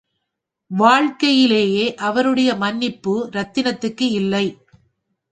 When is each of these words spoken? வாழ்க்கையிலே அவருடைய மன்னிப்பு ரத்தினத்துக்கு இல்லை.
வாழ்க்கையிலே 0.71 1.95
அவருடைய 1.95 2.55
மன்னிப்பு 2.55 3.13
ரத்தினத்துக்கு 3.33 4.07
இல்லை. 4.11 4.45